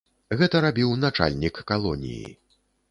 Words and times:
Гэта 0.39 0.61
рабіў 0.65 0.95
начальнік 1.03 1.63
калоніі. 1.75 2.37